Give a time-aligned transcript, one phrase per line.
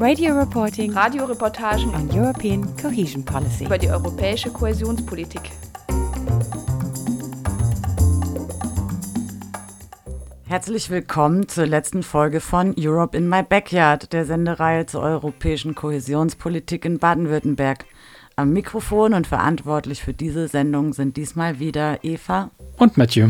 [0.00, 3.64] Radio reporting Radioreportagen on European cohesion policy.
[3.64, 5.52] über die europäische Kohäsionspolitik.
[10.46, 16.84] Herzlich willkommen zur letzten Folge von Europe in My Backyard, der Sendereihe zur europäischen Kohäsionspolitik
[16.84, 17.84] in Baden-Württemberg.
[18.34, 22.50] Am Mikrofon und verantwortlich für diese Sendung sind diesmal wieder Eva.
[22.78, 23.28] Und Mathieu.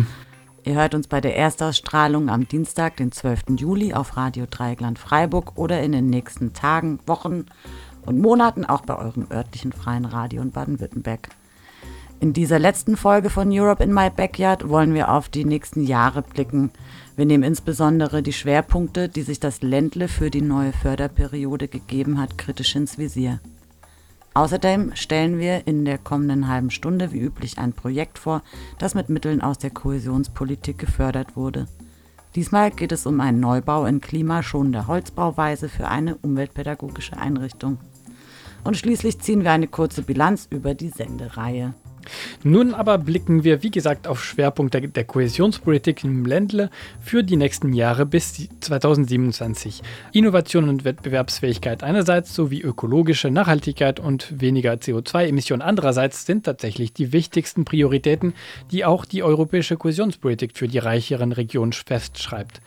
[0.67, 3.59] Ihr hört uns bei der Erstausstrahlung am Dienstag, den 12.
[3.59, 7.45] Juli auf Radio Dreieckland Freiburg oder in den nächsten Tagen, Wochen
[8.07, 11.29] und Monaten auch bei eurem örtlichen freien Radio in Baden-Württemberg.
[12.19, 16.23] In dieser letzten Folge von Europe in My Backyard wollen wir auf die nächsten Jahre
[16.23, 16.71] blicken.
[17.15, 22.39] Wir nehmen insbesondere die Schwerpunkte, die sich das Ländle für die neue Förderperiode gegeben hat,
[22.39, 23.39] kritisch ins Visier.
[24.35, 28.43] Außerdem stellen wir in der kommenden halben Stunde wie üblich ein Projekt vor,
[28.79, 31.69] das mit Mitteln aus der Kohäsionspolitik gefördert wurde.
[32.35, 37.79] Diesmal geht es um einen Neubau in klimaschonender Holzbauweise für eine umweltpädagogische Einrichtung.
[38.65, 41.75] Und schließlich ziehen wir eine kurze Bilanz über die Sendereihe.
[42.43, 47.73] Nun aber blicken wir, wie gesagt, auf Schwerpunkte der Kohäsionspolitik im Ländle für die nächsten
[47.73, 49.83] Jahre bis 2027.
[50.13, 57.65] Innovation und Wettbewerbsfähigkeit einerseits sowie ökologische Nachhaltigkeit und weniger CO2-Emissionen andererseits sind tatsächlich die wichtigsten
[57.65, 58.35] Prioritäten,
[58.71, 62.61] die auch die europäische Kohäsionspolitik für die reicheren Regionen festschreibt.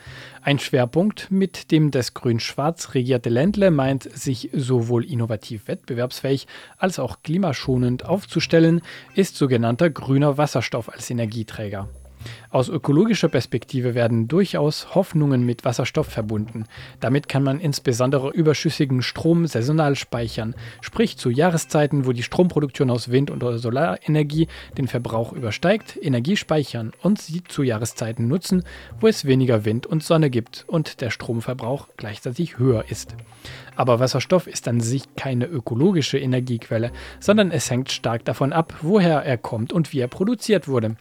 [0.48, 7.18] Ein Schwerpunkt, mit dem das grün-schwarz regierte Ländle meint, sich sowohl innovativ wettbewerbsfähig als auch
[7.22, 8.82] klimaschonend aufzustellen,
[9.14, 11.90] ist sogenannter grüner Wasserstoff als Energieträger.
[12.50, 16.66] Aus ökologischer Perspektive werden durchaus Hoffnungen mit Wasserstoff verbunden.
[17.00, 23.10] Damit kann man insbesondere überschüssigen Strom saisonal speichern, sprich zu Jahreszeiten, wo die Stromproduktion aus
[23.10, 28.64] Wind- oder Solarenergie den Verbrauch übersteigt, Energie speichern und sie zu Jahreszeiten nutzen,
[29.00, 33.16] wo es weniger Wind und Sonne gibt und der Stromverbrauch gleichzeitig höher ist.
[33.76, 39.24] Aber Wasserstoff ist an sich keine ökologische Energiequelle, sondern es hängt stark davon ab, woher
[39.24, 40.96] er kommt und wie er produziert wurde.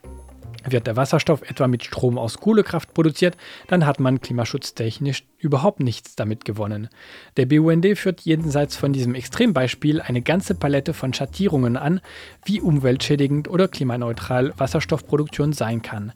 [0.69, 6.15] Wird der Wasserstoff etwa mit Strom aus Kohlekraft produziert, dann hat man klimaschutztechnisch überhaupt nichts
[6.15, 6.89] damit gewonnen.
[7.37, 12.01] Der BUND führt jenseits von diesem Extrembeispiel eine ganze Palette von Schattierungen an,
[12.43, 16.11] wie umweltschädigend oder klimaneutral Wasserstoffproduktion sein kann.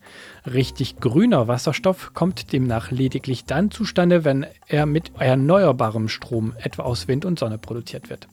[0.45, 7.07] Richtig grüner Wasserstoff kommt demnach lediglich dann zustande, wenn er mit erneuerbarem Strom, etwa aus
[7.07, 8.27] Wind und Sonne, produziert wird.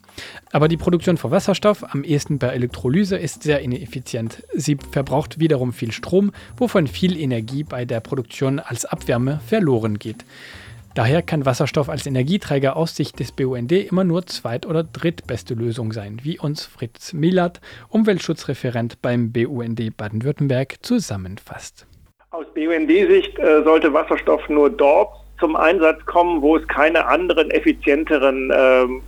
[0.52, 4.42] Aber die Produktion von Wasserstoff, am ehesten per Elektrolyse, ist sehr ineffizient.
[4.54, 10.24] Sie verbraucht wiederum viel Strom, wovon viel Energie bei der Produktion als Abwärme verloren geht.
[10.94, 15.92] Daher kann Wasserstoff als Energieträger aus Sicht des BUND immer nur zweit- oder drittbeste Lösung
[15.92, 21.86] sein, wie uns Fritz Milat, Umweltschutzreferent beim BUND Baden-Württemberg, zusammenfasst.
[22.30, 28.50] Aus BUND-Sicht äh, sollte Wasserstoff nur dort zum Einsatz kommen, wo es keine anderen effizienteren
[28.52, 29.02] ähm,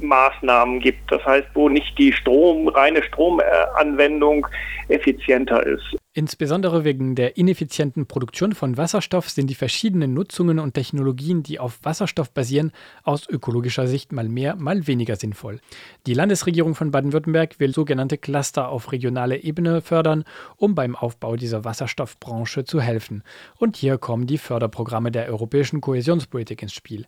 [0.00, 1.10] Maßnahmen gibt.
[1.10, 4.46] Das heißt, wo nicht die Strom, reine Stromanwendung
[4.88, 5.96] effizienter ist.
[6.14, 11.78] Insbesondere wegen der ineffizienten Produktion von Wasserstoff sind die verschiedenen Nutzungen und Technologien, die auf
[11.84, 12.70] Wasserstoff basieren,
[13.02, 15.60] aus ökologischer Sicht mal mehr, mal weniger sinnvoll.
[16.06, 20.24] Die Landesregierung von Baden-Württemberg will sogenannte Cluster auf regionaler Ebene fördern,
[20.58, 23.22] um beim Aufbau dieser Wasserstoffbranche zu helfen.
[23.56, 27.06] Und hier kommen die Förderprogramme der europäischen Kohäsionspolitik ins Spiel.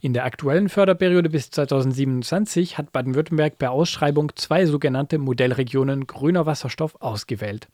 [0.00, 6.96] In der aktuellen Förderperiode bis 2027 hat Baden-Württemberg per Ausschreibung zwei sogenannte Modellregionen grüner Wasserstoff
[7.02, 7.68] ausgewählt.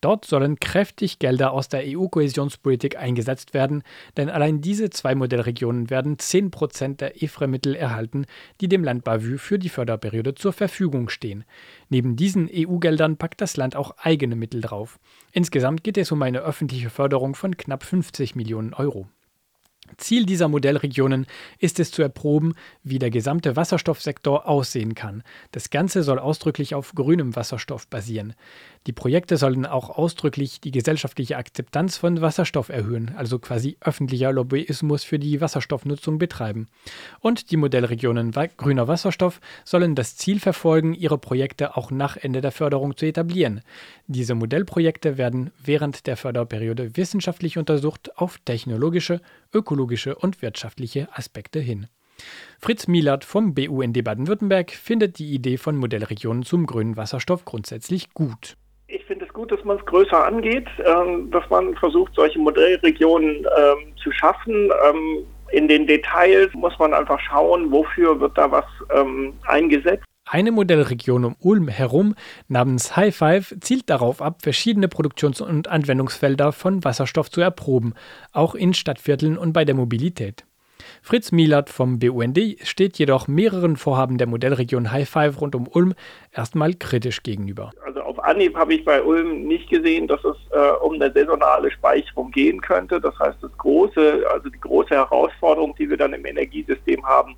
[0.00, 3.82] Dort sollen kräftig Gelder aus der EU-Kohäsionspolitik eingesetzt werden,
[4.16, 8.26] denn allein diese zwei Modellregionen werden 10 Prozent der EFRE-Mittel erhalten,
[8.60, 11.44] die dem Land Bavü für die Förderperiode zur Verfügung stehen.
[11.88, 15.00] Neben diesen EU-Geldern packt das Land auch eigene Mittel drauf.
[15.32, 19.08] Insgesamt geht es um eine öffentliche Förderung von knapp 50 Millionen Euro.
[19.96, 21.26] Ziel dieser Modellregionen
[21.58, 25.22] ist es zu erproben, wie der gesamte Wasserstoffsektor aussehen kann.
[25.52, 28.34] Das Ganze soll ausdrücklich auf grünem Wasserstoff basieren.
[28.86, 35.04] Die Projekte sollen auch ausdrücklich die gesellschaftliche Akzeptanz von Wasserstoff erhöhen, also quasi öffentlicher Lobbyismus
[35.04, 36.68] für die Wasserstoffnutzung betreiben.
[37.20, 42.52] Und die Modellregionen grüner Wasserstoff sollen das Ziel verfolgen, ihre Projekte auch nach Ende der
[42.52, 43.60] Förderung zu etablieren.
[44.06, 49.20] Diese Modellprojekte werden während der Förderperiode wissenschaftlich untersucht auf technologische,
[49.52, 51.88] ökologische und wirtschaftliche Aspekte hin.
[52.58, 58.56] Fritz Mielert vom BUND Baden-Württemberg findet die Idee von Modellregionen zum grünen Wasserstoff grundsätzlich gut.
[59.38, 64.68] Gut, dass man es größer angeht, ähm, dass man versucht, solche Modellregionen ähm, zu schaffen.
[64.84, 70.02] Ähm, in den Details muss man einfach schauen, wofür wird da was ähm, eingesetzt.
[70.28, 72.16] Eine Modellregion um Ulm herum
[72.48, 77.94] namens High Five zielt darauf ab, verschiedene Produktions- und Anwendungsfelder von Wasserstoff zu erproben,
[78.32, 80.47] auch in Stadtvierteln und bei der Mobilität.
[81.02, 85.94] Fritz Mielert vom BUND steht jedoch mehreren Vorhaben der Modellregion High Five rund um Ulm
[86.32, 87.70] erstmal kritisch gegenüber.
[87.84, 91.70] Also auf Anhieb habe ich bei Ulm nicht gesehen, dass es äh, um eine saisonale
[91.70, 93.00] Speicherung gehen könnte.
[93.00, 97.36] Das heißt, das große, also die große Herausforderung, die wir dann im Energiesystem haben,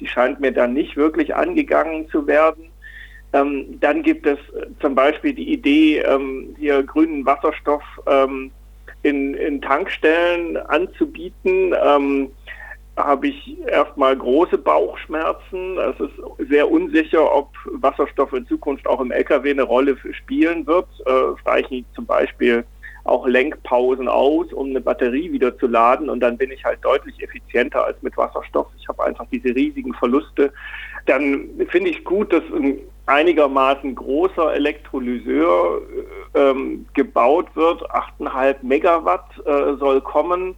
[0.00, 2.72] die scheint mir dann nicht wirklich angegangen zu werden.
[3.32, 4.38] Ähm, dann gibt es
[4.80, 8.50] zum Beispiel die Idee, ähm, hier grünen Wasserstoff ähm,
[9.02, 11.74] in, in, Tankstellen anzubieten.
[12.96, 15.78] Habe ich erstmal große Bauchschmerzen.
[15.78, 20.88] Es ist sehr unsicher, ob Wasserstoff in Zukunft auch im Lkw eine Rolle spielen wird.
[21.06, 22.64] Äh, reichen zum Beispiel
[23.04, 27.20] auch Lenkpausen aus, um eine Batterie wieder zu laden und dann bin ich halt deutlich
[27.20, 28.68] effizienter als mit Wasserstoff.
[28.78, 30.52] Ich habe einfach diese riesigen Verluste.
[31.06, 35.80] Dann finde ich gut, dass ein einigermaßen großer Elektrolyseur
[36.34, 37.82] äh, ähm, gebaut wird.
[37.90, 40.54] 8,5 Megawatt äh, soll kommen.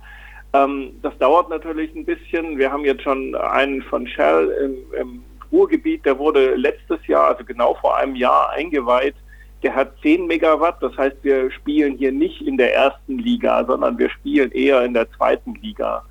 [0.54, 2.56] Ähm, das dauert natürlich ein bisschen.
[2.56, 7.44] Wir haben jetzt schon einen von Shell im, im Ruhrgebiet, der wurde letztes Jahr, also
[7.44, 9.16] genau vor einem Jahr eingeweiht.
[9.62, 13.98] Der hat 10 Megawatt, das heißt, wir spielen hier nicht in der ersten Liga, sondern
[13.98, 16.04] wir spielen eher in der zweiten Liga.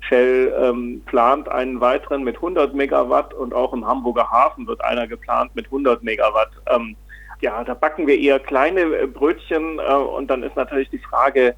[0.00, 5.06] Shell ähm, plant einen weiteren mit 100 Megawatt und auch im Hamburger Hafen wird einer
[5.06, 6.50] geplant mit 100 Megawatt.
[6.70, 6.96] Ähm,
[7.40, 11.54] ja, da backen wir eher kleine äh, Brötchen äh, und dann ist natürlich die Frage,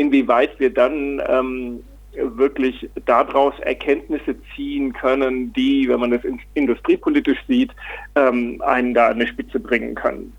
[0.00, 6.22] inwieweit wir dann ähm, wirklich daraus Erkenntnisse ziehen können, die, wenn man es
[6.54, 7.70] industriepolitisch sieht,
[8.16, 10.32] ähm, einen da an eine Spitze bringen können.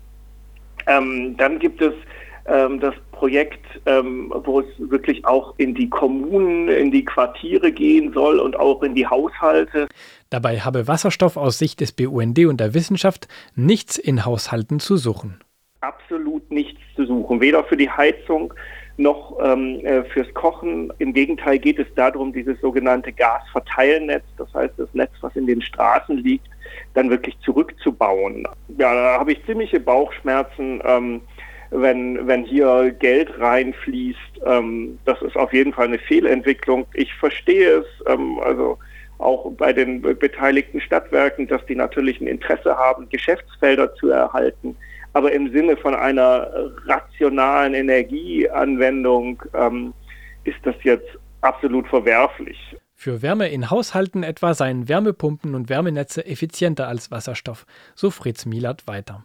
[0.86, 1.94] Ähm, dann gibt es
[2.46, 8.12] ähm, das Projekt, ähm, wo es wirklich auch in die Kommunen, in die Quartiere gehen
[8.12, 9.86] soll und auch in die Haushalte.
[10.28, 15.40] Dabei habe Wasserstoff aus Sicht des BUND und der Wissenschaft nichts in Haushalten zu suchen.
[15.80, 18.52] Absolut nichts zu suchen, weder für die Heizung
[18.96, 20.92] noch ähm, äh, fürs Kochen.
[20.98, 25.62] Im Gegenteil geht es darum, dieses sogenannte Gasverteilnetz, das heißt das Netz, was in den
[25.62, 26.48] Straßen liegt,
[26.94, 28.46] dann wirklich zurückzubauen.
[28.78, 31.20] Ja, da habe ich ziemliche Bauchschmerzen, ähm,
[31.70, 34.42] wenn, wenn hier Geld reinfließt.
[34.44, 36.86] Ähm, das ist auf jeden Fall eine Fehlentwicklung.
[36.94, 38.78] Ich verstehe es, ähm, also
[39.18, 44.76] auch bei den beteiligten Stadtwerken, dass die natürlich ein Interesse haben, Geschäftsfelder zu erhalten
[45.12, 46.50] aber im Sinne von einer
[46.86, 49.94] rationalen Energieanwendung ähm,
[50.44, 51.08] ist das jetzt
[51.40, 52.58] absolut verwerflich.
[52.94, 58.86] Für Wärme in Haushalten etwa seien Wärmepumpen und Wärmenetze effizienter als Wasserstoff, so Fritz Mielert
[58.86, 59.24] weiter.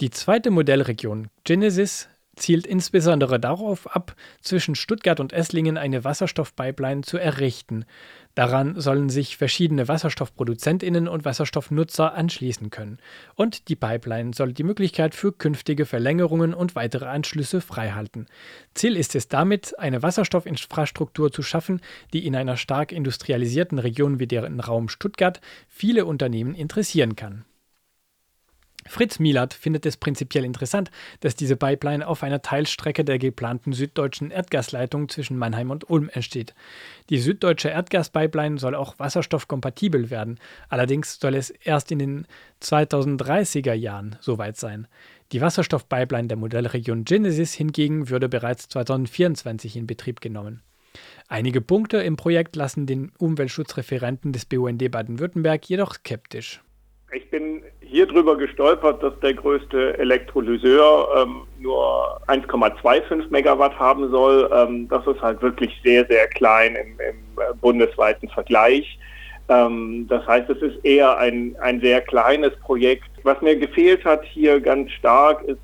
[0.00, 7.18] Die zweite Modellregion, Genesis, zielt insbesondere darauf ab, zwischen Stuttgart und Esslingen eine Wasserstoffpipeline zu
[7.18, 7.84] errichten.
[8.34, 12.98] Daran sollen sich verschiedene Wasserstoffproduzentinnen und Wasserstoffnutzer anschließen können.
[13.36, 18.26] Und die Pipeline soll die Möglichkeit für künftige Verlängerungen und weitere Anschlüsse freihalten.
[18.74, 21.80] Ziel ist es damit, eine Wasserstoffinfrastruktur zu schaffen,
[22.12, 27.44] die in einer stark industrialisierten Region wie deren Raum Stuttgart viele Unternehmen interessieren kann.
[28.86, 34.30] Fritz Mielert findet es prinzipiell interessant, dass diese Pipeline auf einer Teilstrecke der geplanten süddeutschen
[34.30, 36.54] Erdgasleitung zwischen Mannheim und Ulm entsteht.
[37.10, 40.38] Die süddeutsche Erdgaspipeline soll auch wasserstoffkompatibel werden,
[40.68, 42.26] allerdings soll es erst in den
[42.62, 44.86] 2030er Jahren soweit sein.
[45.32, 50.62] Die Wasserstoffpipeline der Modellregion Genesis hingegen würde bereits 2024 in Betrieb genommen.
[51.28, 56.62] Einige Punkte im Projekt lassen den Umweltschutzreferenten des BUND Baden-Württemberg jedoch skeptisch.
[57.14, 64.50] Ich bin hier drüber gestolpert, dass der größte Elektrolyseur ähm, nur 1,25 Megawatt haben soll.
[64.52, 68.98] Ähm, das ist halt wirklich sehr, sehr klein im, im äh, bundesweiten Vergleich.
[69.48, 73.08] Ähm, das heißt, es ist eher ein, ein sehr kleines Projekt.
[73.22, 75.60] Was mir gefehlt hat hier ganz stark ist,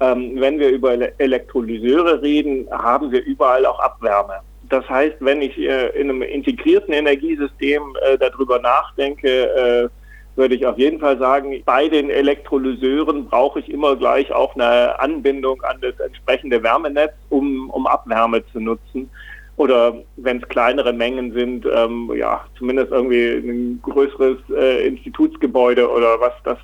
[0.00, 4.40] ähm, wenn wir über Elektrolyseure reden, haben wir überall auch Abwärme.
[4.68, 9.90] Das heißt, wenn ich äh, in einem integrierten Energiesystem äh, darüber nachdenke,
[10.36, 14.98] würde ich auf jeden Fall sagen, bei den Elektrolyseuren brauche ich immer gleich auch eine
[15.00, 19.10] Anbindung an das entsprechende Wärmenetz, um, um Abwärme zu nutzen.
[19.56, 26.18] Oder wenn es kleinere Mengen sind, ähm, ja, zumindest irgendwie ein größeres äh, Institutsgebäude oder
[26.18, 26.58] was, das,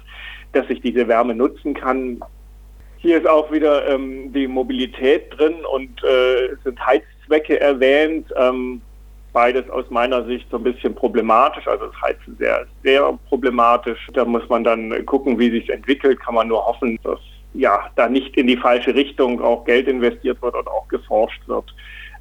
[0.52, 2.20] dass ich diese Wärme nutzen kann.
[2.96, 8.32] Hier ist auch wieder ähm, die Mobilität drin und äh, es sind Heizzwecke erwähnt.
[8.36, 8.80] Ähm,
[9.36, 11.68] beides aus meiner Sicht so ein bisschen problematisch.
[11.68, 14.08] Also das Heizen sehr, sehr problematisch.
[14.14, 16.18] Da muss man dann gucken, wie sich entwickelt.
[16.20, 17.20] Kann man nur hoffen, dass
[17.52, 21.66] ja da nicht in die falsche Richtung auch Geld investiert wird und auch geforscht wird.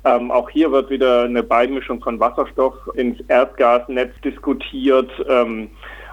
[0.03, 5.09] Ähm, auch hier wird wieder eine Beimischung von Wasserstoff ins Erdgasnetz diskutiert.
[5.29, 5.69] Ähm,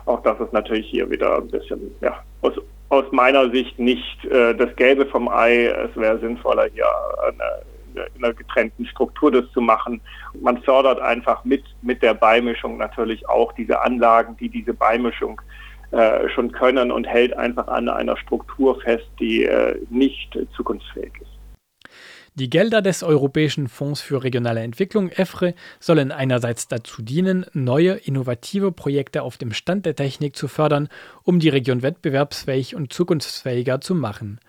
[0.07, 2.55] auch das ist natürlich hier wieder ein bisschen, ja, aus,
[2.91, 5.65] aus meiner Sicht nicht äh, das Gelbe vom Ei.
[5.65, 6.87] Es wäre sinnvoller, hier
[7.27, 10.01] eine, in einer getrennten Struktur das zu machen.
[10.41, 15.41] Man fördert einfach mit, mit der Beimischung natürlich auch diese Anlagen, die diese Beimischung
[15.93, 21.33] äh, schon können und hält einfach an einer Struktur fest, die äh, nicht zukunftsfähig ist.
[22.35, 28.73] Die Gelder des Europäischen Fonds für regionale Entwicklung EFRE sollen einerseits dazu dienen, neue, innovative
[28.73, 30.89] Projekte auf dem Stand der Technik zu fördern,
[31.25, 34.41] um die Region wettbewerbsfähig und zukunftsfähiger zu machen.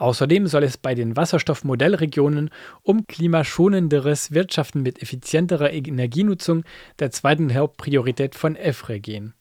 [0.00, 2.48] Außerdem soll es bei den Wasserstoffmodellregionen
[2.82, 6.64] um klimaschonenderes Wirtschaften mit effizienterer Energienutzung,
[6.98, 9.34] der zweiten Hauptpriorität von EFRE, gehen.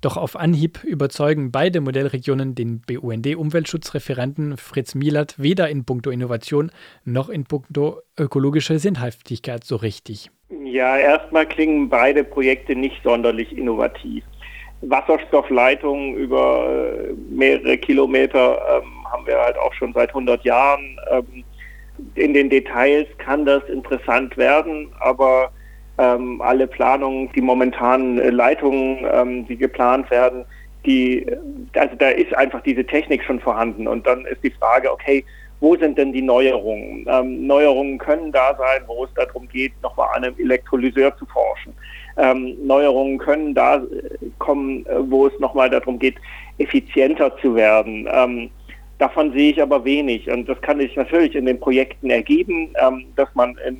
[0.00, 6.70] Doch auf Anhieb überzeugen beide Modellregionen den BUND-Umweltschutzreferenten Fritz Mielert weder in puncto Innovation
[7.04, 10.30] noch in puncto ökologische Sinnhaftigkeit so richtig.
[10.64, 14.22] Ja, erstmal klingen beide Projekte nicht sonderlich innovativ.
[14.82, 20.98] Wasserstoffleitungen über äh, mehrere Kilometer ähm, haben wir halt auch schon seit 100 Jahren.
[21.10, 21.44] Ähm,
[22.14, 25.50] in den Details kann das interessant werden, aber
[25.98, 30.46] ähm, alle Planungen, die momentanen äh, Leitungen, ähm, die geplant werden,
[30.86, 31.26] die,
[31.74, 33.86] also da ist einfach diese Technik schon vorhanden.
[33.86, 35.22] Und dann ist die Frage, okay,
[35.60, 37.04] wo sind denn die Neuerungen?
[37.06, 41.74] Ähm, Neuerungen können da sein, wo es darum geht, nochmal an einem Elektrolyseur zu forschen.
[42.16, 43.80] Ähm, Neuerungen können da äh,
[44.38, 46.16] kommen, äh, wo es nochmal darum geht,
[46.56, 48.08] effizienter zu werden.
[48.10, 48.50] Ähm,
[49.00, 50.30] davon sehe ich aber wenig.
[50.30, 53.78] Und das kann sich natürlich in den Projekten ergeben, ähm, dass man in,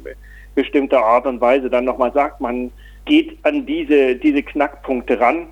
[0.54, 2.70] bestimmter Art und Weise dann nochmal sagt, man
[3.04, 5.48] geht an diese, diese Knackpunkte ran.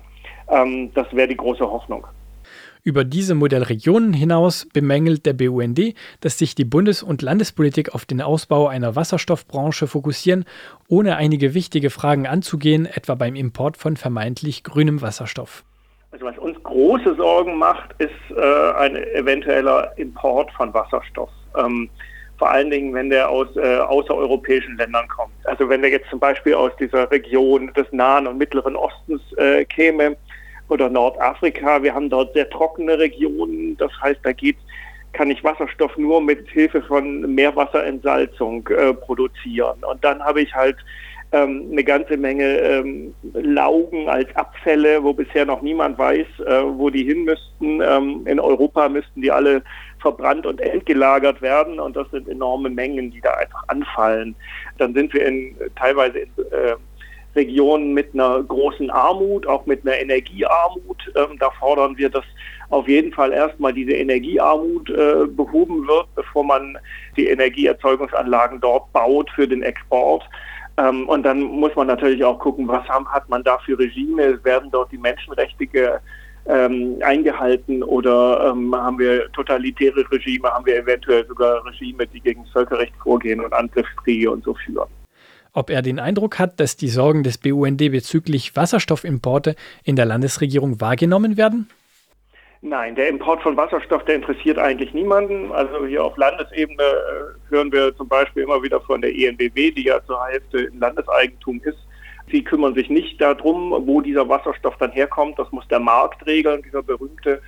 [0.49, 2.05] Ähm, das wäre die große Hoffnung.
[2.81, 8.21] Über diese Modellregionen hinaus bemängelt der BUND, dass sich die Bundes- und Landespolitik auf den
[8.21, 10.45] Ausbau einer Wasserstoffbranche fokussieren,
[10.87, 15.65] ohne einige wichtige Fragen anzugehen, etwa beim Import von vermeintlich grünem Wasserstoff.
[16.11, 21.29] Also was uns große Sorgen macht, ist äh, ein eventueller Import von Wasserstoff.
[21.55, 21.89] Ähm,
[22.37, 25.33] vor allen Dingen, wenn der aus äh, außereuropäischen Ländern kommt.
[25.45, 29.65] Also wenn der jetzt zum Beispiel aus dieser Region des Nahen und Mittleren Ostens äh,
[29.65, 30.15] käme
[30.69, 34.57] oder Nordafrika, wir haben dort sehr trockene Regionen, das heißt, da geht
[35.13, 39.83] kann ich Wasserstoff nur mit Hilfe von Meerwasserentsalzung äh, produzieren.
[39.83, 40.77] Und dann habe ich halt
[41.31, 46.89] ähm, eine ganze Menge ähm, Laugen als Abfälle, wo bisher noch niemand weiß, äh, wo
[46.89, 47.81] die hin müssten.
[47.81, 49.61] Ähm, in Europa müssten die alle
[49.99, 54.35] verbrannt und entgelagert werden und das sind enorme Mengen, die da einfach anfallen.
[54.77, 56.75] Dann sind wir in teilweise in äh,
[57.35, 61.11] Regionen mit einer großen Armut, auch mit einer Energiearmut.
[61.15, 62.25] Ähm, da fordern wir, dass
[62.69, 66.77] auf jeden Fall erstmal diese Energiearmut äh, behoben wird, bevor man
[67.17, 70.23] die Energieerzeugungsanlagen dort baut für den Export.
[70.79, 74.43] Ähm, und dann muss man natürlich auch gucken, was haben, hat man da für Regime,
[74.43, 75.99] werden dort die Menschenrechte
[76.47, 82.45] ähm, eingehalten oder ähm, haben wir totalitäre Regime, haben wir eventuell sogar Regime, die gegen
[82.47, 84.87] Völkerrecht vorgehen und Angriffskriege und so führen.
[85.53, 90.79] Ob er den Eindruck hat, dass die Sorgen des BUND bezüglich Wasserstoffimporte in der Landesregierung
[90.79, 91.67] wahrgenommen werden?
[92.61, 95.51] Nein, der Import von Wasserstoff, der interessiert eigentlich niemanden.
[95.51, 99.85] Also hier auf Landesebene äh, hören wir zum Beispiel immer wieder von der ENBW, die
[99.85, 101.79] ja zur Hälfte in Landeseigentum ist,
[102.31, 105.39] Sie kümmern sich nicht darum, wo dieser Wasserstoff dann herkommt.
[105.39, 107.41] Das muss der Markt regeln, dieser berühmte.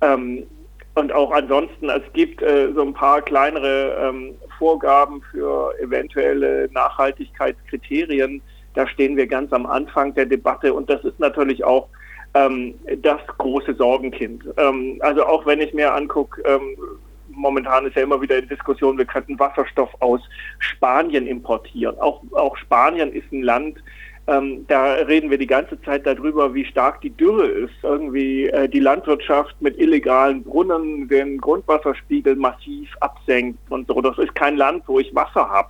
[0.00, 0.46] Ähm,
[0.94, 8.42] und auch ansonsten, es gibt äh, so ein paar kleinere ähm, Vorgaben für eventuelle Nachhaltigkeitskriterien.
[8.74, 11.88] Da stehen wir ganz am Anfang der Debatte und das ist natürlich auch
[12.36, 14.44] ähm, das große Sorgenkind.
[14.56, 16.76] Ähm, also auch wenn ich mir angucke, ähm,
[17.28, 20.20] momentan ist ja immer wieder in Diskussion, wir könnten Wasserstoff aus
[20.58, 21.98] Spanien importieren.
[21.98, 23.78] Auch, auch Spanien ist ein Land,
[24.28, 27.74] ähm, da reden wir die ganze Zeit darüber, wie stark die Dürre ist.
[27.82, 34.00] Irgendwie äh, die Landwirtschaft mit illegalen Brunnen den Grundwasserspiegel massiv absenkt und so.
[34.00, 35.68] Das ist kein Land, wo ich Wasser habe.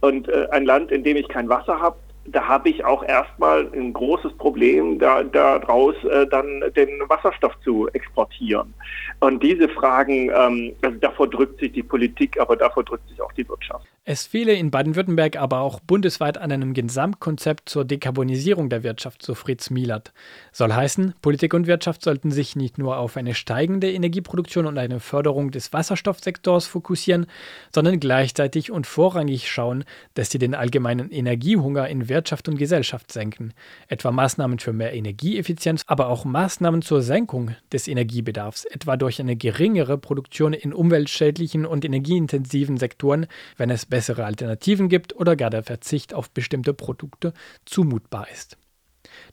[0.00, 1.96] Und äh, ein Land, in dem ich kein Wasser habe,
[2.32, 7.88] da habe ich auch erstmal ein großes Problem, da, daraus äh, dann den Wasserstoff zu
[7.88, 8.74] exportieren.
[9.20, 13.32] Und diese Fragen, ähm, also davor drückt sich die Politik, aber davor drückt sich auch
[13.32, 13.86] die Wirtschaft.
[14.04, 19.34] Es fehle in Baden-Württemberg aber auch bundesweit an einem Gesamtkonzept zur Dekarbonisierung der Wirtschaft, so
[19.34, 20.12] Fritz Mielert.
[20.50, 25.00] Soll heißen, Politik und Wirtschaft sollten sich nicht nur auf eine steigende Energieproduktion und eine
[25.00, 27.26] Förderung des Wasserstoffsektors fokussieren,
[27.70, 33.12] sondern gleichzeitig und vorrangig schauen, dass sie den allgemeinen Energiehunger in Wirtschaft Wirtschaft und Gesellschaft
[33.12, 33.54] senken,
[33.86, 39.36] etwa Maßnahmen für mehr Energieeffizienz, aber auch Maßnahmen zur Senkung des Energiebedarfs, etwa durch eine
[39.36, 45.62] geringere Produktion in umweltschädlichen und energieintensiven Sektoren, wenn es bessere Alternativen gibt oder gar der
[45.62, 47.32] Verzicht auf bestimmte Produkte
[47.64, 48.58] zumutbar ist.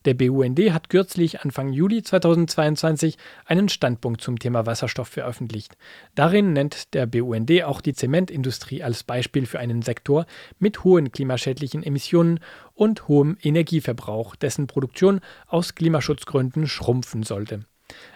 [0.06, 5.78] Der BUND hat kürzlich Anfang Juli 2022 einen Standpunkt zum Thema Wasserstoff veröffentlicht.
[6.16, 10.26] Darin nennt der BUND auch die Zementindustrie als Beispiel für einen Sektor
[10.60, 12.40] mit hohen klimaschädlichen Emissionen
[12.74, 17.66] und hohem Energieverbrauch, dessen Produktion aus Klimaschutzgründen schrumpfen sollte.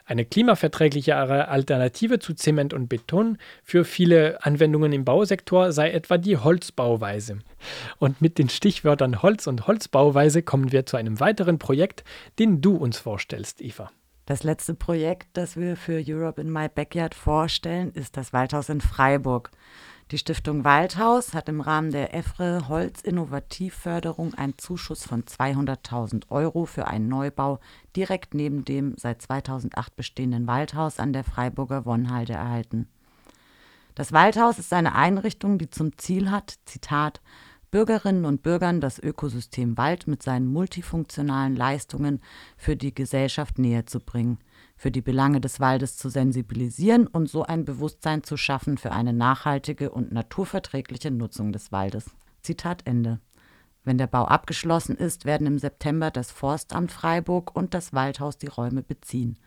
[0.05, 6.37] Eine klimaverträglichere Alternative zu Zement und Beton für viele Anwendungen im Bausektor sei etwa die
[6.37, 7.39] Holzbauweise.
[7.99, 12.03] Und mit den Stichwörtern Holz und Holzbauweise kommen wir zu einem weiteren Projekt,
[12.39, 13.91] den du uns vorstellst, Eva.
[14.25, 18.79] Das letzte Projekt, das wir für Europe in My Backyard vorstellen, ist das Waldhaus in
[18.79, 19.49] Freiburg.
[20.11, 26.65] Die Stiftung Waldhaus hat im Rahmen der EFRE Holz Innovativförderung einen Zuschuss von 200.000 Euro
[26.65, 27.59] für einen Neubau
[27.95, 32.87] direkt neben dem seit 2008 bestehenden Waldhaus an der Freiburger Wonnhalde erhalten.
[33.93, 37.21] Das Waldhaus ist eine Einrichtung, die zum Ziel hat, Zitat,
[37.69, 42.19] Bürgerinnen und Bürgern das Ökosystem Wald mit seinen multifunktionalen Leistungen
[42.57, 44.39] für die Gesellschaft näher zu bringen
[44.79, 49.11] für die Belange des Waldes zu sensibilisieren und so ein Bewusstsein zu schaffen für eine
[49.11, 52.05] nachhaltige und naturverträgliche Nutzung des Waldes.
[52.43, 53.19] Zitat Ende.
[53.83, 58.47] Wenn der Bau abgeschlossen ist, werden im September das Forstamt Freiburg und das Waldhaus die
[58.47, 59.37] Räume beziehen.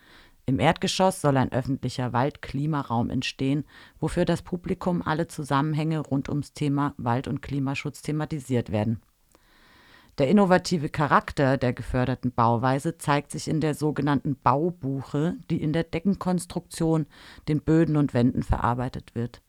[0.44, 3.64] Im Erdgeschoss soll ein öffentlicher Waldklimaraum entstehen,
[4.00, 9.00] wofür das Publikum alle Zusammenhänge rund ums Thema Wald- und Klimaschutz thematisiert werden.
[10.18, 15.84] Der innovative Charakter der geförderten Bauweise zeigt sich in der sogenannten Baubuche, die in der
[15.84, 17.06] Deckenkonstruktion,
[17.48, 19.40] den Böden und Wänden verarbeitet wird.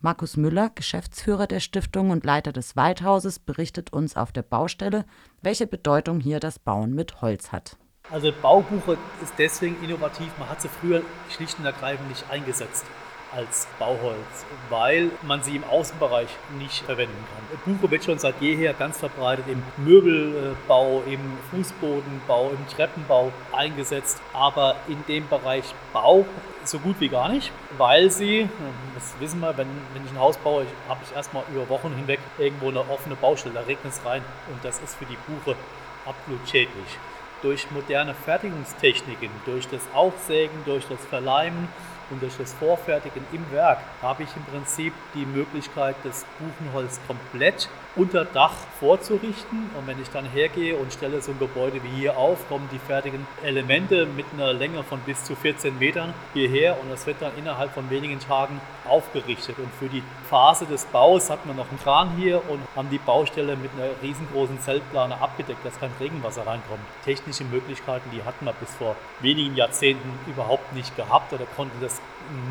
[0.00, 5.04] Markus Müller, Geschäftsführer der Stiftung und Leiter des Waldhauses, berichtet uns auf der Baustelle,
[5.40, 7.76] welche Bedeutung hier das Bauen mit Holz hat.
[8.10, 12.84] Also Baubuche ist deswegen innovativ, man hat sie früher schlicht und ergreifend nicht eingesetzt
[13.34, 17.76] als Bauholz, weil man sie im Außenbereich nicht verwenden kann.
[17.78, 24.76] Buche wird schon seit jeher ganz verbreitet im Möbelbau, im Fußbodenbau, im Treppenbau eingesetzt, aber
[24.88, 26.24] in dem Bereich Bau
[26.64, 28.48] so gut wie gar nicht, weil sie,
[28.94, 32.20] das wissen wir, wenn, wenn ich ein Haus baue, habe ich erstmal über Wochen hinweg
[32.38, 35.56] irgendwo eine offene Baustelle, da regnet es rein und das ist für die Buche
[36.04, 36.98] absolut schädlich.
[37.42, 41.68] Durch moderne Fertigungstechniken, durch das Aufsägen, durch das Verleimen,
[42.10, 47.68] und durch das Vorfertigen im Werk habe ich im Prinzip die Möglichkeit, das Buchenholz komplett
[47.96, 49.70] unter Dach vorzurichten.
[49.76, 52.78] Und wenn ich dann hergehe und stelle so ein Gebäude wie hier auf, kommen die
[52.78, 57.32] fertigen Elemente mit einer Länge von bis zu 14 Metern hierher und das wird dann
[57.38, 59.58] innerhalb von wenigen Tagen aufgerichtet.
[59.58, 62.98] Und für die Phase des Baus hat man noch einen Kran hier und haben die
[62.98, 66.80] Baustelle mit einer riesengroßen Zeltplane abgedeckt, dass kein Regenwasser reinkommt.
[67.04, 72.00] Technische Möglichkeiten, die hatten wir bis vor wenigen Jahrzehnten überhaupt nicht gehabt oder konnten das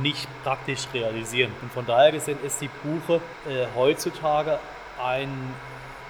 [0.01, 1.51] nicht praktisch realisieren.
[1.61, 4.59] Und von daher gesehen ist die Buche äh, heutzutage
[5.03, 5.53] ein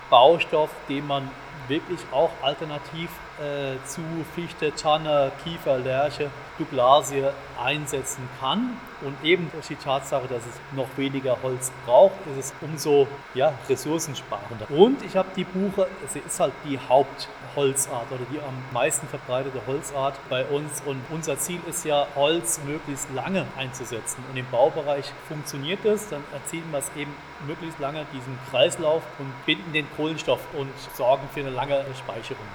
[0.10, 1.30] Baustoff, den man
[1.68, 4.02] wirklich auch alternativ äh, zu
[4.36, 7.24] Fichte, Tanne, Kiefer, Lärche, Douglasie
[7.62, 8.78] einsetzen kann.
[9.02, 13.54] Und eben durch die Tatsache, dass es noch weniger Holz braucht, ist es umso ja,
[13.70, 14.72] ressourcensparender.
[14.72, 19.60] Und ich habe die Buche, sie ist halt die Hauptholzart oder die am meisten verbreitete
[19.68, 20.82] Holzart bei uns.
[20.86, 24.24] Und unser Ziel ist ja, Holz möglichst lange einzusetzen.
[24.32, 27.14] Und im Baubereich funktioniert das, dann erzielen wir es eben
[27.46, 32.48] möglichst lange diesen Kreislauf und binden den Kohlenstoff und sorgen für eine lange Speicherung.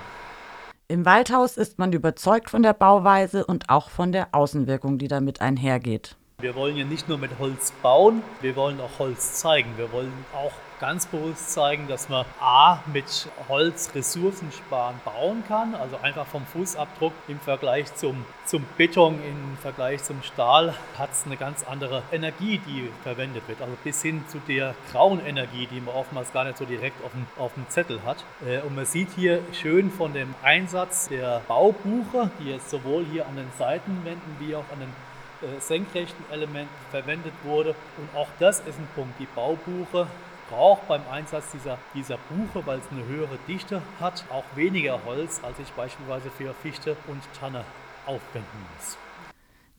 [0.91, 5.41] Im Waldhaus ist man überzeugt von der Bauweise und auch von der Außenwirkung, die damit
[5.41, 6.17] einhergeht.
[6.41, 9.71] Wir wollen ja nicht nur mit Holz bauen, wir wollen auch Holz zeigen.
[9.77, 10.51] Wir wollen auch
[10.81, 17.13] ganz bewusst zeigen, dass man A mit Holz ressourcensparen bauen kann, also einfach vom Fußabdruck
[17.29, 22.59] im Vergleich zum, zum Beton, im Vergleich zum Stahl hat es eine ganz andere Energie,
[22.67, 23.63] die verwendet wird.
[23.63, 27.13] Also bis hin zu der grauen Energie, die man oftmals gar nicht so direkt auf
[27.13, 28.25] dem, auf dem Zettel hat.
[28.45, 33.25] Äh, und man sieht hier schön von dem Einsatz der Baubuche, die jetzt sowohl hier
[33.29, 37.77] an den Seitenwänden wie auch an den äh, senkrechten Elementen verwendet wurde.
[37.99, 39.15] Und auch das ist ein Punkt.
[39.21, 40.09] Die Baubuche
[40.51, 45.41] braucht beim Einsatz dieser, dieser Buche, weil es eine höhere Dichte hat, auch weniger Holz,
[45.45, 47.65] als ich beispielsweise für Fichte und Tanne
[48.11, 48.97] aufwenden muss.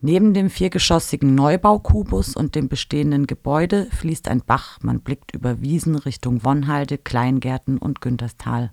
[0.03, 5.95] Neben dem viergeschossigen Neubaukubus und dem bestehenden Gebäude fließt ein Bach, man blickt über Wiesen
[5.95, 8.71] Richtung Wonnhalde, Kleingärten und Günterstal.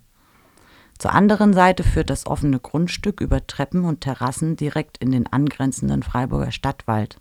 [0.98, 6.02] Zur anderen Seite führt das offene Grundstück über Treppen und Terrassen direkt in den angrenzenden
[6.02, 7.20] Freiburger Stadtwald.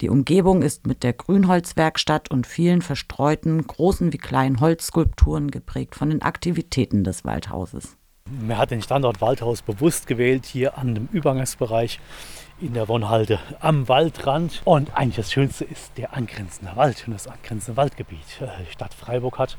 [0.00, 6.10] Die Umgebung ist mit der Grünholzwerkstatt und vielen verstreuten, großen wie kleinen Holzskulpturen geprägt von
[6.10, 7.96] den Aktivitäten des Waldhauses.
[8.30, 12.00] Man hat den Standort Waldhaus bewusst gewählt, hier an dem Übergangsbereich
[12.60, 14.60] in der Wonhalde am Waldrand.
[14.64, 18.40] Und eigentlich das Schönste ist der angrenzende Wald und das angrenzende Waldgebiet.
[18.40, 19.56] Äh, die Stadt Freiburg hat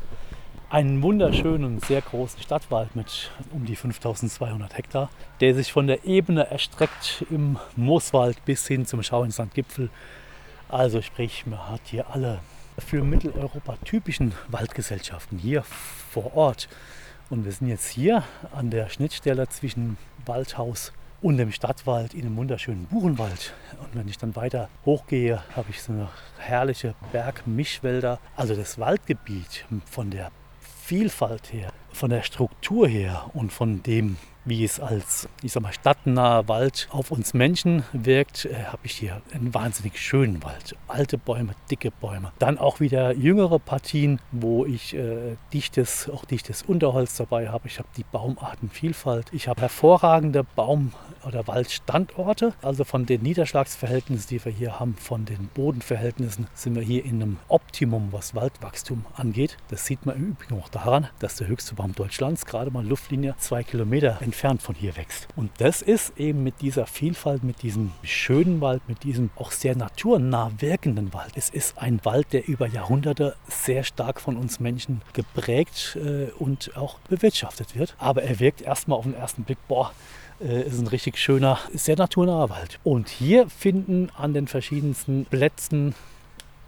[0.69, 6.45] einen wunderschönen, sehr großen Stadtwald mit um die 5200 Hektar, der sich von der Ebene
[6.47, 9.89] erstreckt im Mooswald bis hin zum Schauinslandgipfel.
[10.67, 12.39] Also sprich, man hat hier alle
[12.77, 15.63] für Mitteleuropa typischen Waldgesellschaften hier
[16.11, 16.69] vor Ort.
[17.29, 22.37] Und wir sind jetzt hier an der Schnittstelle zwischen Waldhaus und dem Stadtwald in einem
[22.37, 23.53] wunderschönen Buchenwald.
[23.83, 28.19] Und wenn ich dann weiter hochgehe, habe ich so eine herrliche Bergmischwälder.
[28.35, 30.31] Also das Waldgebiet von der
[30.81, 35.73] Vielfalt her, von der Struktur her und von dem, wie es als, ich sag mal,
[35.73, 40.75] stadtnaher Wald auf uns Menschen wirkt, äh, habe ich hier einen wahnsinnig schönen Wald.
[40.87, 42.31] Alte Bäume, dicke Bäume.
[42.39, 47.67] Dann auch wieder jüngere Partien, wo ich äh, dichtes, auch dichtes Unterholz dabei habe.
[47.67, 49.27] Ich habe die Baumartenvielfalt.
[49.33, 50.93] Ich habe hervorragende Baum-
[51.25, 52.53] oder Waldstandorte.
[52.61, 57.21] Also von den Niederschlagsverhältnissen, die wir hier haben, von den Bodenverhältnissen, sind wir hier in
[57.21, 59.57] einem Optimum, was Waldwachstum angeht.
[59.69, 63.35] Das sieht man im Übrigen auch daran, dass der höchste Baum Deutschlands gerade mal Luftlinie
[63.37, 65.27] zwei Kilometer entfernt von hier wächst.
[65.35, 69.75] Und das ist eben mit dieser Vielfalt, mit diesem schönen Wald, mit diesem auch sehr
[69.75, 71.31] naturnah wirkenden Wald.
[71.35, 76.77] Es ist ein Wald, der über Jahrhunderte sehr stark von uns Menschen geprägt äh, und
[76.77, 77.95] auch bewirtschaftet wird.
[77.97, 79.91] Aber er wirkt erstmal auf den ersten Blick, boah,
[80.41, 82.79] äh, ist ein richtig schöner, sehr naturnaher Wald.
[82.83, 85.95] Und hier finden an den verschiedensten Plätzen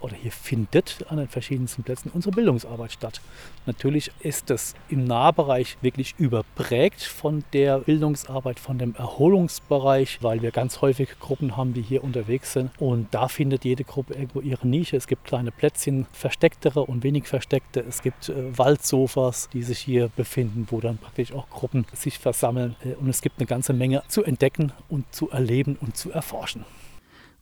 [0.02, 3.20] oder hier findet an den verschiedensten Plätzen unsere Bildungsarbeit statt.
[3.66, 10.50] Natürlich ist das im Nahbereich wirklich überprägt von der Bildungsarbeit, von dem Erholungsbereich, weil wir
[10.50, 12.70] ganz häufig Gruppen haben, die hier unterwegs sind.
[12.78, 14.96] Und da findet jede Gruppe irgendwo ihre Nische.
[14.96, 17.80] Es gibt kleine Plätzchen, verstecktere und wenig versteckte.
[17.80, 22.76] Es gibt äh, Waldsofas, die sich hier befinden, wo dann praktisch auch Gruppen sich versammeln.
[22.84, 26.64] Äh, und es gibt eine ganze Menge zu entdecken und zu erleben und zu erforschen.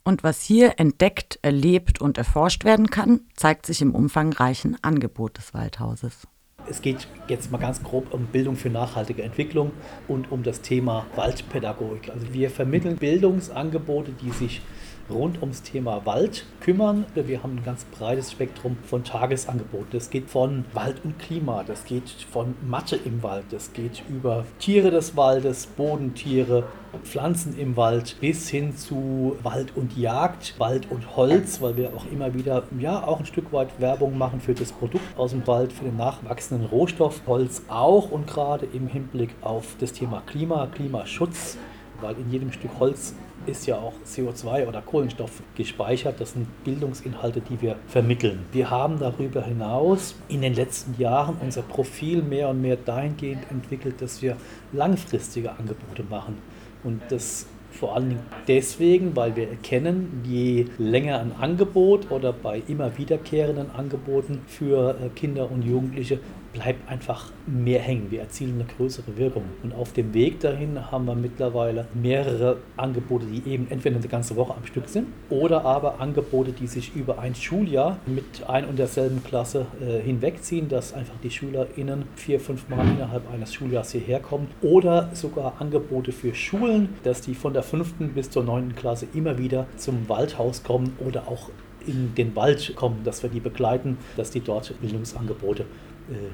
[0.05, 5.55] Und was hier entdeckt, erlebt und erforscht werden kann, zeigt sich im umfangreichen Angebot des
[5.55, 6.27] Waldhauses.
[6.69, 9.73] Es geht jetzt mal ganz grob um Bildung für nachhaltige Entwicklung
[10.09, 12.11] und um das Thema Waldpädagogik.
[12.11, 14.63] Also wir vermitteln Bildungsangebote, die sich
[15.11, 17.05] rund ums Thema Wald kümmern.
[17.15, 19.89] Wir haben ein ganz breites Spektrum von Tagesangeboten.
[19.93, 24.45] Das geht von Wald und Klima, das geht von Mathe im Wald, das geht über
[24.59, 26.65] Tiere des Waldes, Bodentiere,
[27.05, 32.05] Pflanzen im Wald bis hin zu Wald und Jagd, Wald und Holz, weil wir auch
[32.11, 35.73] immer wieder ja auch ein Stück weit Werbung machen für das Produkt aus dem Wald,
[35.73, 41.57] für den nachwachsenden Rohstoff Holz auch und gerade im Hinblick auf das Thema Klima, Klimaschutz,
[42.01, 43.15] weil in jedem Stück Holz
[43.47, 46.21] ist ja auch CO2 oder Kohlenstoff gespeichert.
[46.21, 48.47] Das sind Bildungsinhalte, die wir vermitteln.
[48.53, 54.01] Wir haben darüber hinaus in den letzten Jahren unser Profil mehr und mehr dahingehend entwickelt,
[54.03, 54.37] dass wir
[54.73, 56.39] langfristige Angebote machen.
[56.85, 62.63] Und das vor allen Dingen deswegen, weil wir erkennen, je länger ein Angebot oder bei
[62.69, 66.19] immer wiederkehrenden Angeboten für äh, Kinder und Jugendliche
[66.53, 68.11] bleibt einfach mehr hängen.
[68.11, 69.45] Wir erzielen eine größere Wirkung.
[69.63, 74.37] Und auf dem Weg dahin haben wir mittlerweile mehrere Angebote, die eben entweder eine ganze
[74.37, 78.79] Woche am Stück sind oder aber Angebote, die sich über ein Schuljahr mit ein und
[78.79, 84.21] derselben Klasse äh, hinwegziehen, dass einfach die SchülerInnen vier, fünf Mal innerhalb eines Schuljahres hierher
[84.21, 89.07] kommen oder sogar Angebote für Schulen, dass die von der fünften bis zur neunten Klasse
[89.15, 91.51] immer wieder zum Waldhaus kommen oder auch
[91.87, 95.65] in den Wald kommen, dass wir die begleiten, dass die dort Bildungsangebote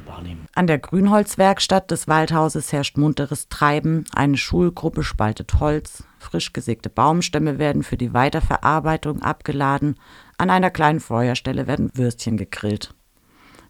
[0.05, 0.47] wahrnehmen.
[0.55, 4.05] An der Grünholzwerkstatt des Waldhauses herrscht munteres Treiben.
[4.15, 6.05] Eine Schulgruppe spaltet Holz.
[6.19, 9.97] Frisch gesägte Baumstämme werden für die Weiterverarbeitung abgeladen.
[10.39, 12.95] An einer kleinen Feuerstelle werden Würstchen gegrillt.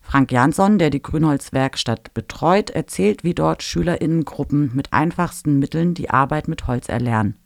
[0.01, 6.47] Frank Jansson, der die Grünholzwerkstatt betreut, erzählt, wie dort SchülerInnengruppen mit einfachsten Mitteln die Arbeit
[6.47, 7.37] mit Holz erlernen.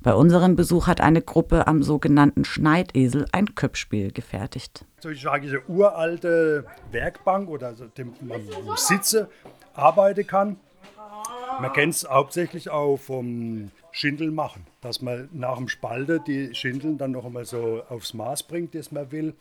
[0.00, 4.86] Bei unserem Besuch hat eine Gruppe am sogenannten Schneidesel ein Köpfspiel gefertigt.
[5.00, 8.42] So ist eigentlich eine uralte Werkbank oder so, dem man
[8.76, 9.30] sitze
[9.72, 10.60] arbeiten kann.
[11.58, 16.98] Man kennt es hauptsächlich auch vom Schindeln machen, dass man nach dem Spalte die Schindeln
[16.98, 19.34] dann noch einmal so aufs Maß bringt, das man will.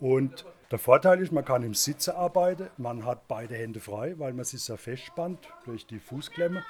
[0.00, 4.32] Und der Vorteil ist, man kann im Sitze arbeiten, man hat beide Hände frei, weil
[4.32, 6.64] man sich ja festspannt durch die Fußklemme.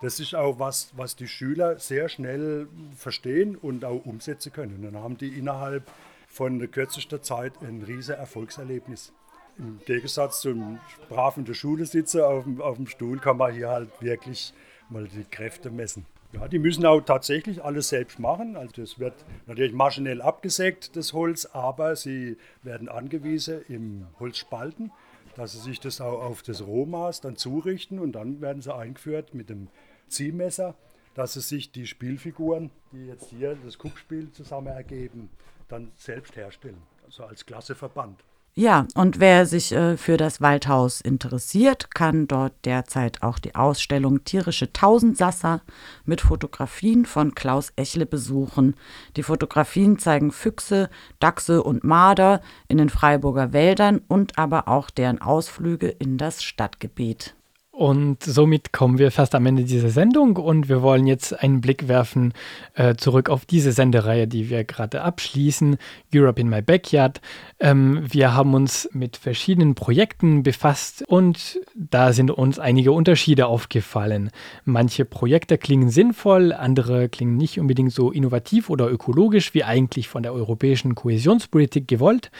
[0.00, 4.82] Das ist auch was, was die Schüler sehr schnell verstehen und auch umsetzen können.
[4.82, 5.84] Dann haben die innerhalb
[6.32, 9.12] von kürzester Zeit ein riesiges Erfolgserlebnis.
[9.58, 10.78] Im Gegensatz zum
[11.10, 14.54] brav in der Schule sitzen auf dem, auf dem Stuhl kann man hier halt wirklich
[14.88, 16.06] mal die Kräfte messen.
[16.32, 18.56] Ja, die müssen auch tatsächlich alles selbst machen.
[18.56, 19.12] Also das wird
[19.46, 24.90] natürlich maschinell abgesägt, das Holz, aber sie werden angewiesen im Holzspalten,
[25.36, 29.34] dass sie sich das auch auf das Rohmaß dann zurichten und dann werden sie eingeführt
[29.34, 29.68] mit dem
[30.08, 30.74] Ziehmesser,
[31.14, 35.28] dass sie sich die Spielfiguren, die jetzt hier das Kuppspiel zusammen ergeben,
[35.72, 36.82] dann selbst herstellen.
[37.04, 38.22] Also als Klasseverband.
[38.54, 44.24] Ja, und wer sich äh, für das Waldhaus interessiert, kann dort derzeit auch die Ausstellung
[44.24, 45.62] Tierische Tausendsasser
[46.04, 48.74] mit Fotografien von Klaus Echle besuchen.
[49.16, 55.22] Die Fotografien zeigen Füchse, Dachse und Marder in den Freiburger Wäldern und aber auch deren
[55.22, 57.34] Ausflüge in das Stadtgebiet.
[57.74, 61.88] Und somit kommen wir fast am Ende dieser Sendung und wir wollen jetzt einen Blick
[61.88, 62.34] werfen
[62.74, 65.78] äh, zurück auf diese Sendereihe, die wir gerade abschließen,
[66.14, 67.22] Europe in My Backyard.
[67.60, 74.30] Ähm, wir haben uns mit verschiedenen Projekten befasst und da sind uns einige Unterschiede aufgefallen.
[74.66, 80.22] Manche Projekte klingen sinnvoll, andere klingen nicht unbedingt so innovativ oder ökologisch wie eigentlich von
[80.22, 82.30] der europäischen Kohäsionspolitik gewollt.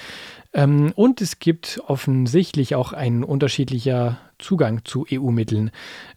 [0.52, 5.70] Ähm, und es gibt offensichtlich auch ein unterschiedlicher Zugang zu EU-Mitteln.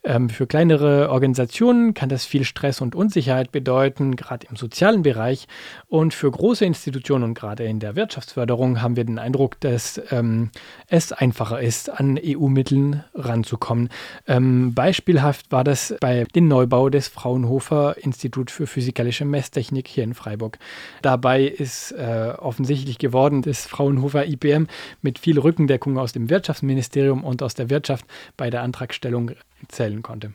[0.04, 5.48] Ähm, für kleinere Organisationen kann das viel Stress und Unsicherheit bedeuten, gerade im sozialen Bereich.
[5.88, 10.52] Und für große Institutionen und gerade in der Wirtschaftsförderung haben wir den Eindruck, dass ähm,
[10.88, 13.90] es einfacher ist, an EU-Mitteln ranzukommen.
[14.28, 20.14] Ähm, beispielhaft war das bei dem Neubau des Fraunhofer Institut für physikalische Messtechnik hier in
[20.14, 20.58] Freiburg.
[21.02, 24.68] Dabei ist äh, offensichtlich geworden, dass Fraunhofer IBM
[25.02, 28.06] mit viel Rückendeckung aus dem Wirtschaftsministerium und aus der Wirtschaft
[28.38, 29.32] bei der Antragstellung
[29.68, 30.34] zählen konnte.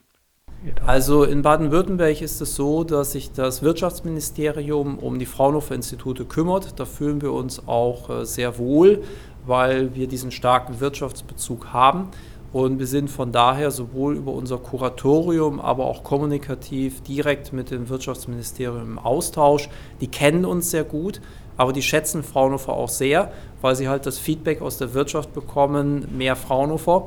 [0.87, 6.79] Also in Baden-Württemberg ist es so, dass sich das Wirtschaftsministerium um die Fraunhofer-Institute kümmert.
[6.79, 9.03] Da fühlen wir uns auch äh, sehr wohl,
[9.47, 12.09] weil wir diesen starken Wirtschaftsbezug haben.
[12.53, 17.89] Und wir sind von daher sowohl über unser Kuratorium, aber auch kommunikativ direkt mit dem
[17.89, 19.69] Wirtschaftsministerium im Austausch.
[20.01, 21.21] Die kennen uns sehr gut,
[21.57, 26.09] aber die schätzen Fraunhofer auch sehr, weil sie halt das Feedback aus der Wirtschaft bekommen,
[26.17, 27.07] mehr Fraunhofer.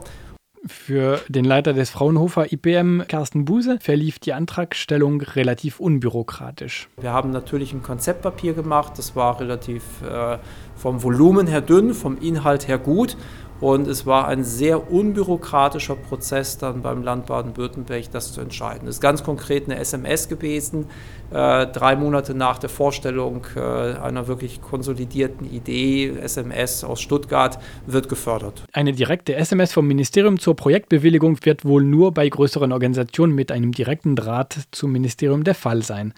[0.66, 6.88] Für den Leiter des Fraunhofer IBM, Carsten Buse, verlief die Antragstellung relativ unbürokratisch.
[7.02, 10.38] Wir haben natürlich ein Konzeptpapier gemacht, das war relativ äh,
[10.78, 13.18] vom Volumen her dünn, vom Inhalt her gut.
[13.64, 18.90] Und es war ein sehr unbürokratischer Prozess dann beim Land Baden-Württemberg, das zu entscheiden.
[18.90, 20.88] Es ist ganz konkret eine SMS gewesen,
[21.32, 28.10] äh, drei Monate nach der Vorstellung äh, einer wirklich konsolidierten Idee, SMS aus Stuttgart, wird
[28.10, 28.66] gefördert.
[28.74, 33.72] Eine direkte SMS vom Ministerium zur Projektbewilligung wird wohl nur bei größeren Organisationen mit einem
[33.72, 36.14] direkten Draht zum Ministerium der Fall sein.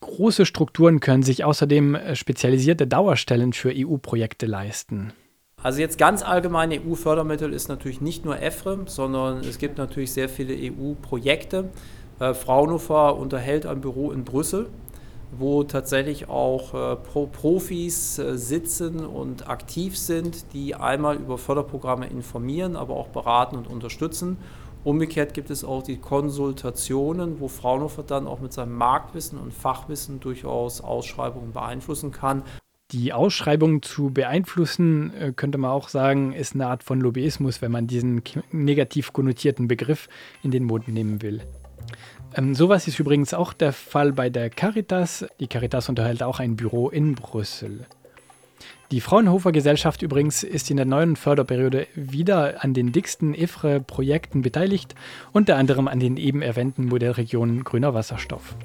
[0.00, 5.12] Große Strukturen können sich außerdem äh, spezialisierte Dauerstellen für EU-Projekte leisten.
[5.62, 10.30] Also jetzt ganz allgemein EU-Fördermittel ist natürlich nicht nur EFRE, sondern es gibt natürlich sehr
[10.30, 11.68] viele EU-Projekte.
[12.18, 14.70] Äh, Fraunhofer unterhält ein Büro in Brüssel,
[15.38, 22.06] wo tatsächlich auch äh, Pro Profis äh, sitzen und aktiv sind, die einmal über Förderprogramme
[22.06, 24.38] informieren, aber auch beraten und unterstützen.
[24.82, 30.20] Umgekehrt gibt es auch die Konsultationen, wo Fraunhofer dann auch mit seinem Marktwissen und Fachwissen
[30.20, 32.44] durchaus Ausschreibungen beeinflussen kann
[32.92, 37.72] die Ausschreibung zu beeinflussen, äh, könnte man auch sagen, ist eine Art von Lobbyismus, wenn
[37.72, 38.22] man diesen
[38.52, 40.08] negativ konnotierten Begriff
[40.42, 41.42] in den Mund nehmen will.
[42.34, 45.26] Ähm, sowas ist übrigens auch der Fall bei der Caritas.
[45.40, 47.86] Die Caritas unterhält auch ein Büro in Brüssel.
[48.90, 54.96] Die Fraunhofer Gesellschaft übrigens ist in der neuen Förderperiode wieder an den dicksten EFRE-Projekten beteiligt,
[55.30, 58.56] unter anderem an den eben erwähnten Modellregionen Grüner Wasserstoff.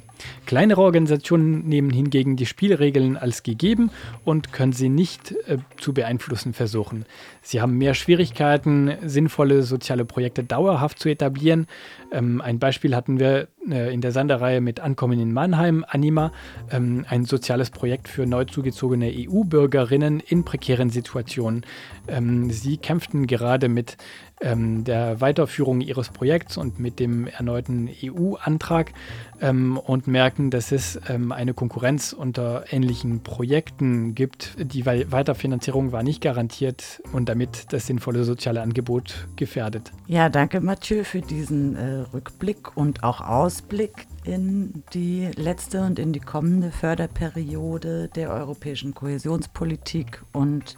[0.45, 3.91] Kleinere Organisationen nehmen hingegen die Spielregeln als gegeben
[4.23, 7.05] und können sie nicht äh, zu beeinflussen versuchen.
[7.41, 11.67] Sie haben mehr Schwierigkeiten, sinnvolle soziale Projekte dauerhaft zu etablieren.
[12.11, 16.31] Ähm, ein Beispiel hatten wir äh, in der Sanderreihe mit Ankommen in Mannheim, Anima,
[16.71, 21.65] ähm, ein soziales Projekt für neu zugezogene EU-Bürgerinnen in prekären Situationen.
[22.07, 23.97] Ähm, sie kämpften gerade mit
[24.41, 28.93] ähm, der Weiterführung ihres Projekts und mit dem erneuten EU-Antrag
[29.41, 34.55] ähm, und merken, dass es ähm, eine Konkurrenz unter ähnlichen Projekten gibt.
[34.59, 39.91] Die Weiterfinanzierung war nicht garantiert und damit das sinnvolle soziale Angebot gefährdet.
[40.07, 46.13] Ja, danke Mathieu für diesen äh, Rückblick und auch Ausblick in die letzte und in
[46.13, 50.77] die kommende Förderperiode der europäischen Kohäsionspolitik und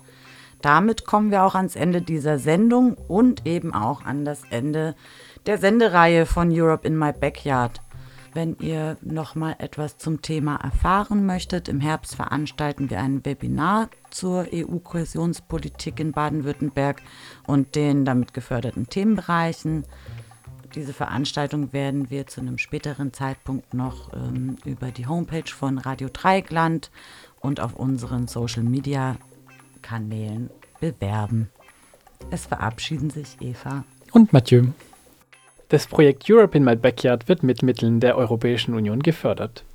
[0.61, 4.95] damit kommen wir auch ans Ende dieser Sendung und eben auch an das Ende
[5.45, 7.79] der Sendereihe von Europe in My Backyard.
[8.33, 13.89] Wenn ihr noch mal etwas zum Thema erfahren möchtet, im Herbst veranstalten wir ein Webinar
[14.11, 17.01] zur EU-Kohäsionspolitik in Baden-Württemberg
[17.47, 19.85] und den damit geförderten Themenbereichen.
[20.75, 26.09] Diese Veranstaltung werden wir zu einem späteren Zeitpunkt noch ähm, über die Homepage von Radio
[26.11, 26.91] Dreieckland
[27.39, 29.17] und auf unseren Social Media
[29.81, 30.49] Kanälen
[30.79, 31.49] bewerben.
[32.29, 34.65] Es verabschieden sich Eva und Mathieu.
[35.69, 39.65] Das Projekt Europe in My Backyard wird mit Mitteln der Europäischen Union gefördert.